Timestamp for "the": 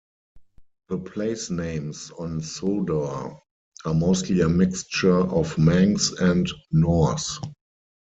0.89-0.97